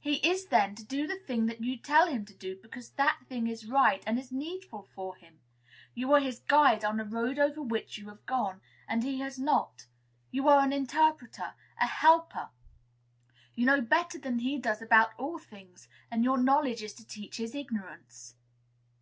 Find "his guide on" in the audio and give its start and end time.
6.20-6.98